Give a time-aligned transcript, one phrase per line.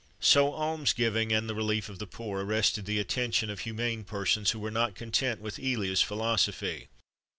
[0.19, 4.49] So alms giving and the relief of the poor arrested the attention of humane persons
[4.49, 6.87] who were not content with Elia's philosophy.